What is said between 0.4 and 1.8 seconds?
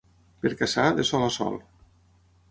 Per caçar, de sol a sol.